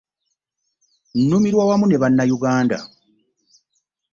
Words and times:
Nnumirwa 1.19 1.63
wamu 1.69 1.85
ne 1.87 1.99
bannayuganda. 2.01 2.77